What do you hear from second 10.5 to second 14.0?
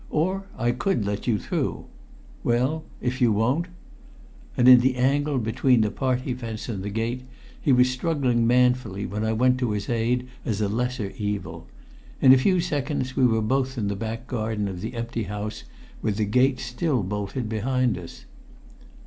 a lesser evil; in a few seconds we were both in the